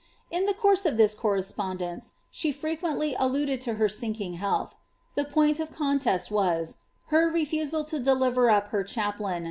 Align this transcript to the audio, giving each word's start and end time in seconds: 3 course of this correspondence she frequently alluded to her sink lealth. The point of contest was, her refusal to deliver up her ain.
3 0.33 0.51
course 0.53 0.87
of 0.87 0.97
this 0.97 1.13
correspondence 1.13 2.13
she 2.31 2.51
frequently 2.51 3.13
alluded 3.19 3.61
to 3.61 3.75
her 3.75 3.87
sink 3.87 4.17
lealth. 4.17 4.73
The 5.13 5.25
point 5.25 5.59
of 5.59 5.69
contest 5.71 6.31
was, 6.31 6.77
her 7.09 7.29
refusal 7.31 7.83
to 7.83 7.99
deliver 7.99 8.49
up 8.49 8.69
her 8.69 8.83
ain. 8.97 9.13